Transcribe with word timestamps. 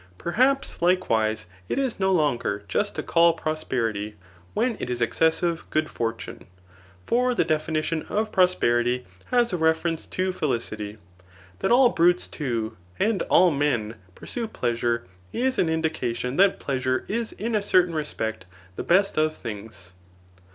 Perhaps, 0.17 0.81
likewise, 0.81 1.45
it 1.69 1.77
is 1.77 1.99
no 1.99 2.11
longer 2.11 2.63
just 2.67 2.95
to 2.95 3.03
call 3.03 3.33
prosperity 3.33 4.15
[when 4.55 4.75
it 4.79 4.89
is 4.89 4.99
excessive] 4.99 5.63
good 5.69 5.91
fortune; 5.91 6.47
for 7.05 7.35
the 7.35 7.45
definition 7.45 8.01
of 8.09 8.31
prosperity 8.31 9.05
has 9.25 9.53
a 9.53 9.57
reference 9.57 10.07
to 10.07 10.33
feUdty. 10.33 10.97
That 11.59 11.71
all 11.71 11.89
brutes 11.89 12.27
too, 12.27 12.77
and 12.99 13.21
all 13.29 13.51
men, 13.51 13.93
pursue 14.15 14.47
pleasure, 14.47 15.05
is 15.31 15.59
an 15.59 15.69
indica 15.69 16.15
tion 16.15 16.37
that 16.37 16.59
pleasure 16.59 17.05
is 17.07 17.33
in 17.33 17.53
a 17.53 17.61
certain 17.61 17.93
respect 17.93 18.45
the 18.77 18.83
best 18.83 19.15
c^ 19.17 19.31
things. 19.31 19.93